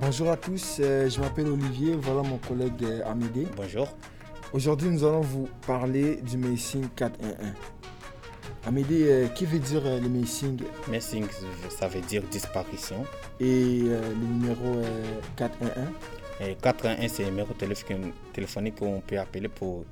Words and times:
Bonjour 0.00 0.30
à 0.30 0.36
tous, 0.38 0.78
euh, 0.80 1.10
je 1.10 1.20
m'appelle 1.20 1.48
Olivier, 1.48 1.94
voilà 1.94 2.22
mon 2.22 2.38
collègue 2.38 2.82
euh, 2.84 3.02
Amédée. 3.04 3.46
Bonjour. 3.54 3.86
Aujourd'hui, 4.54 4.88
nous 4.88 5.04
allons 5.04 5.20
vous 5.20 5.46
parler 5.66 6.16
du 6.22 6.38
Messing 6.38 6.88
411. 6.96 7.34
Amédée, 8.64 9.04
euh, 9.10 9.28
qui 9.28 9.44
veut 9.44 9.58
dire 9.58 9.82
le 9.84 10.08
Messing 10.08 10.58
Messing, 10.88 11.26
ça 11.68 11.86
veut 11.86 12.00
dire 12.00 12.22
disparition. 12.30 13.04
Et 13.40 13.80
le 13.82 14.24
numéro 14.26 14.80
411 15.36 15.70
et 16.40 16.54
411, 16.54 17.10
c'est 17.12 17.24
le 17.24 17.30
numéro 17.30 17.52
téléphonique 18.32 18.76
qu'on 18.76 19.02
peut 19.06 19.18
appeler 19.18 19.48
pour 19.48 19.84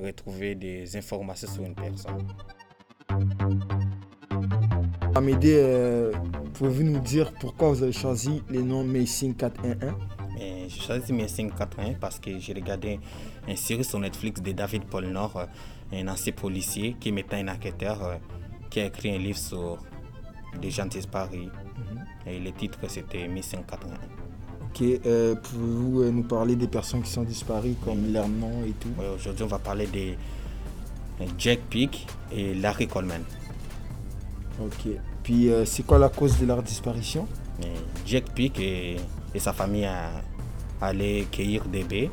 retrouver 0.00 0.56
des 0.56 0.96
informations 0.96 1.48
sur 1.48 1.62
une 1.62 1.76
personne. 1.76 2.26
Amédée, 5.14 6.10
pouvez-vous 6.58 6.82
nous 6.82 6.98
dire 6.98 7.32
pourquoi 7.34 7.68
vous 7.68 7.84
avez 7.84 7.92
choisi 7.92 8.42
le 8.48 8.62
nom 8.62 8.82
Messing 8.82 9.34
411 9.34 9.76
J'ai 10.36 10.68
choisi 10.68 11.12
Messing 11.12 11.52
411 11.52 11.96
parce 12.00 12.18
que 12.18 12.36
j'ai 12.40 12.52
regardé 12.52 12.98
une 13.46 13.56
série 13.56 13.84
sur 13.84 14.00
Netflix 14.00 14.42
de 14.42 14.50
David 14.50 14.84
Paul 14.86 15.06
Nord, 15.06 15.36
euh, 15.36 15.46
un 15.92 16.08
ancien 16.08 16.32
policier 16.32 16.96
qui 16.98 17.10
est 17.10 17.12
maintenant 17.12 17.38
un 17.38 17.54
enquêteur 17.54 18.02
euh, 18.02 18.16
qui 18.70 18.80
a 18.80 18.86
écrit 18.86 19.14
un 19.14 19.18
livre 19.18 19.38
sur 19.38 19.78
des 20.60 20.70
gens 20.70 20.86
disparus. 20.86 21.46
Mhm. 21.46 22.04
Et 22.26 22.40
le 22.40 22.50
titre 22.50 22.78
c'était 22.88 23.28
Missing 23.28 23.60
411. 23.62 23.96
Ok, 24.64 25.00
pouvez-vous 25.42 26.10
nous 26.10 26.24
parler 26.24 26.56
des 26.56 26.68
personnes 26.68 27.02
qui 27.02 27.10
sont 27.10 27.22
disparues, 27.22 27.76
comme 27.84 28.12
leur 28.12 28.28
nom 28.28 28.64
et 28.66 28.72
tout? 28.72 28.90
Aujourd'hui, 29.14 29.44
on 29.44 29.48
va 29.48 29.58
parler 29.58 29.86
de 29.86 31.24
Jack 31.38 31.60
Peak 31.70 32.06
et 32.32 32.54
Larry 32.54 32.88
Coleman. 32.88 33.22
Ok. 34.60 34.88
Euh, 35.30 35.64
c'est 35.64 35.84
quoi 35.84 35.98
la 35.98 36.08
cause 36.08 36.38
de 36.38 36.46
leur 36.46 36.62
disparition? 36.62 37.26
Jack 38.06 38.32
Peak 38.34 38.58
et, 38.60 38.96
sa 39.36 39.52
famille 39.52 39.88
allaient 40.80 41.26
cueillir 41.30 41.64
des 41.66 41.84
baies. 41.84 42.10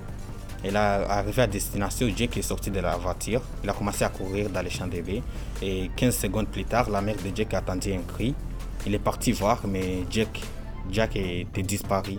Et 0.63 0.71
là, 0.71 1.07
arrivé 1.09 1.43
à 1.43 1.47
destination, 1.47 2.07
Jack 2.15 2.37
est 2.37 2.41
sorti 2.41 2.71
de 2.71 2.79
la 2.79 2.97
voiture. 2.97 3.41
Il 3.63 3.69
a 3.69 3.73
commencé 3.73 4.03
à 4.03 4.09
courir 4.09 4.49
dans 4.49 4.61
les 4.61 4.69
champs 4.69 4.87
de 4.87 4.99
baies. 5.01 5.21
Et 5.61 5.89
15 5.95 6.15
secondes 6.15 6.47
plus 6.47 6.65
tard, 6.65 6.89
la 6.89 7.01
mère 7.01 7.15
de 7.15 7.35
Jack 7.35 7.53
a 7.53 7.59
entendu 7.59 7.93
un 7.93 8.01
cri. 8.01 8.33
Il 8.85 8.93
est 8.93 8.99
parti 8.99 9.31
voir, 9.31 9.61
mais 9.67 10.03
Jack, 10.09 10.41
Jack 10.91 11.15
était 11.15 11.63
disparu. 11.63 12.17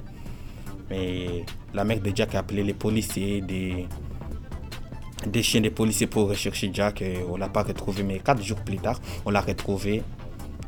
Mais 0.89 1.45
la 1.75 1.85
mère 1.85 2.01
de 2.01 2.13
Jack 2.15 2.35
a 2.35 2.39
appelé 2.39 2.63
les 2.63 2.75
policiers, 2.75 3.41
des, 3.41 3.87
des 5.27 5.43
chiens 5.43 5.61
de 5.61 5.69
policiers 5.69 6.07
pour 6.07 6.29
rechercher 6.29 6.71
Jack. 6.73 7.03
on 7.29 7.35
ne 7.35 7.41
l'a 7.41 7.49
pas 7.49 7.65
retrouvé, 7.65 8.03
mais 8.03 8.21
quatre 8.21 8.43
jours 8.43 8.61
plus 8.61 8.79
tard, 8.79 9.01
on 9.25 9.31
l'a 9.31 9.41
retrouvé. 9.41 10.03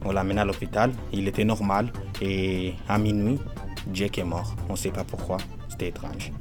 On 0.04 0.12
l'a 0.12 0.20
amené 0.20 0.40
à 0.40 0.44
l'hôpital. 0.44 0.92
Il 1.12 1.26
était 1.28 1.44
normal. 1.44 1.92
Et 2.20 2.74
à 2.88 2.98
minuit, 2.98 3.38
Jack 3.92 4.18
est 4.18 4.24
mort. 4.24 4.54
On 4.68 4.72
ne 4.72 4.78
sait 4.78 4.90
pas 4.90 5.04
pourquoi. 5.04 5.38
C'était 5.68 5.88
étrange. 5.88 6.32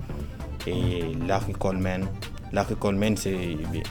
Et 0.65 1.15
Larry 1.27 1.53
Coleman, 1.53 2.05
Larry 2.51 2.75
Coleman, 2.75 3.15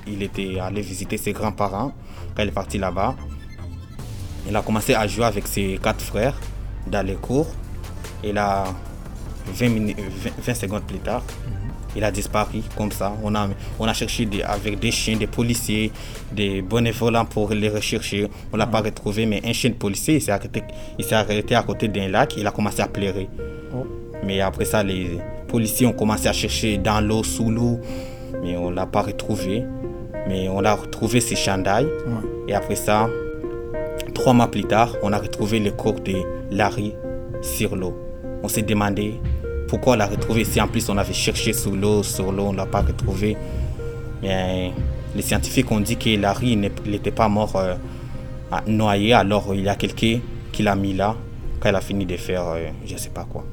il 0.07 0.23
était 0.23 0.59
allé 0.59 0.83
visiter 0.83 1.17
ses 1.17 1.33
grands-parents 1.33 1.93
quand 2.35 2.43
il 2.43 2.49
est 2.49 2.53
parti 2.53 2.79
là-bas. 2.79 3.15
Il 4.49 4.55
a 4.55 4.63
commencé 4.63 4.95
à 4.95 5.07
jouer 5.07 5.25
avec 5.25 5.47
ses 5.47 5.79
quatre 5.83 6.03
frères 6.03 6.39
dans 6.87 7.05
les 7.05 7.17
cours. 7.17 7.49
Et 8.23 8.33
là, 8.33 8.65
20, 9.47 9.95
20 10.39 10.55
secondes 10.55 10.83
plus 10.83 10.99
tard, 10.99 11.23
il 11.97 12.05
a 12.05 12.11
disparu 12.11 12.61
comme 12.77 12.93
ça. 12.93 13.13
On 13.23 13.35
a, 13.35 13.49
on 13.79 13.87
a 13.87 13.95
cherché 13.95 14.29
avec 14.45 14.79
des 14.79 14.91
chiens, 14.91 15.17
des 15.17 15.27
policiers, 15.27 15.91
des 16.33 16.63
volants 16.63 17.25
pour 17.25 17.51
les 17.51 17.69
rechercher. 17.69 18.29
On 18.53 18.57
ne 18.57 18.59
l'a 18.59 18.67
pas 18.67 18.81
retrouvé, 18.81 19.27
mais 19.27 19.41
un 19.45 19.53
chien 19.53 19.71
de 19.71 19.77
policier, 19.77 20.17
il 20.17 20.23
s'est 20.23 20.33
arrêté, 20.33 20.63
arrêté 21.13 21.55
à 21.55 21.63
côté 21.63 21.89
d'un 21.89 22.09
lac. 22.09 22.35
Il 22.37 22.47
a 22.47 22.51
commencé 22.51 22.83
à 22.83 22.89
pleurer. 22.89 23.29
Oh. 23.75 23.87
Mais 24.25 24.41
après 24.41 24.65
ça, 24.65 24.83
les 24.83 25.19
policiers 25.49 25.87
ont 25.87 25.93
commencé 25.93 26.29
à 26.29 26.33
chercher 26.33 26.79
dans 26.79 27.01
l'eau, 27.01 27.23
sous 27.23 27.51
l'eau, 27.51 27.81
mais 28.43 28.57
on 28.57 28.71
ne 28.71 28.77
l'a 28.77 28.87
pas 28.87 29.03
retrouvé. 29.03 29.65
Mais 30.29 30.49
on 30.49 30.65
a 30.65 30.75
retrouvé 30.75 31.21
ses 31.21 31.37
chandails. 31.37 31.89
Et 32.49 32.55
après 32.55 32.75
ça, 32.75 33.09
trois 34.15 34.33
mois 34.33 34.51
plus 34.51 34.65
tard, 34.65 34.95
on 35.03 35.13
a 35.13 35.19
retrouvé 35.19 35.61
le 35.61 35.71
corps 35.71 36.01
de 36.01 36.15
Larry 36.51 36.93
sur 37.43 37.77
l'eau. 37.77 37.95
On 38.43 38.49
s'est 38.49 38.63
demandé 38.63 39.15
pourquoi 39.69 39.95
on 39.95 39.97
l'a 39.97 40.07
retrouvé 40.07 40.45
Si 40.45 40.61
en 40.61 40.69
plus 40.69 40.89
on 40.89 40.97
avait 40.97 41.13
cherché 41.13 41.53
sous 41.53 41.75
l'eau, 41.75 42.03
sur 42.03 42.33
l'eau, 42.33 42.47
on 42.47 42.53
ne 42.53 42.59
l'a 42.59 42.67
pas 42.67 42.83
retrouvé. 42.83 43.37
Mais 44.23 44.73
les 45.15 45.23
scientifiques 45.23 45.71
ont 45.71 45.81
dit 45.81 45.97
que 45.97 46.17
Larry 46.21 46.57
n'était 46.57 47.11
pas 47.11 47.29
mort 47.29 47.57
euh, 47.57 47.75
noyé, 48.67 49.13
alors 49.13 49.55
il 49.55 49.63
y 49.63 49.69
a 49.69 49.75
quelqu'un 49.75 50.21
qui 50.53 50.63
l'a 50.63 50.75
mis 50.77 50.95
là 50.95 51.17
quand 51.61 51.69
il 51.69 51.75
a 51.75 51.81
fini 51.81 52.07
de 52.07 52.17
faire 52.17 52.47
euh, 52.49 52.69
je 52.85 52.95
ne 52.95 52.99
sais 52.99 53.11
pas 53.11 53.25
quoi. 53.25 53.45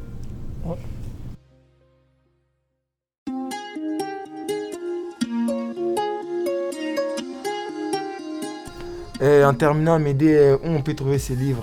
Et 9.21 9.43
en 9.45 9.53
terminant, 9.53 9.97
m'aider 9.99 10.35
euh, 10.35 10.57
où 10.57 10.67
on 10.67 10.81
peut 10.81 10.93
trouver 10.93 11.17
ces 11.17 11.35
livres? 11.35 11.61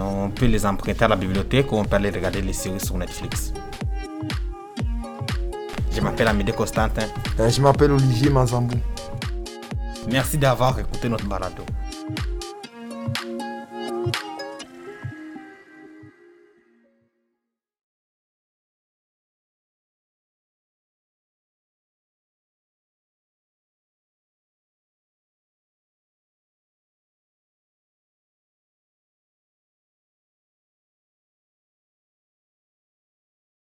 On 0.00 0.30
peut 0.30 0.46
les 0.46 0.66
emprunter 0.66 1.04
à 1.04 1.08
la 1.08 1.16
bibliothèque 1.16 1.70
ou 1.70 1.76
on 1.76 1.84
peut 1.84 1.94
aller 1.94 2.10
regarder 2.10 2.40
les 2.40 2.52
séries 2.52 2.80
sur 2.80 2.98
Netflix. 2.98 3.52
Je 5.98 6.04
m'appelle 6.04 6.28
Amédée 6.28 6.52
Constantin. 6.52 7.08
Euh, 7.40 7.50
je 7.50 7.60
m'appelle 7.60 7.90
Olivier 7.90 8.30
Mazambou. 8.30 8.76
Merci 10.08 10.38
d'avoir 10.38 10.78
écouté 10.78 11.08
notre 11.08 11.26
balado. 11.26 11.64